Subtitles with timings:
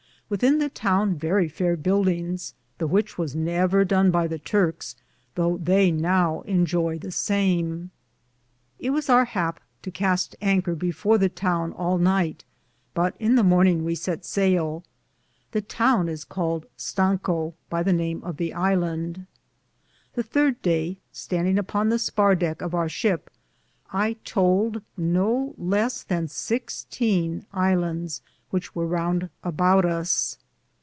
[0.31, 4.95] Within the towne verrie fayer buildinges, the which was never done by the Turkes,
[5.35, 7.91] thoughe they now Inioye (enjoy) the same.
[8.79, 12.45] It was our happ to caste Anker before the towne alnyghte,
[12.93, 14.85] but in the morninge we sett sayle.
[15.51, 16.69] The towne is called Lango
[17.19, 19.27] (Stanco), by the name of the Ilande.
[20.13, 23.29] The third daye, standinge upon the spar decke of our shipp,
[23.91, 28.21] I tould no less than i6 Ilandes
[28.51, 30.37] which weare Rounde about us.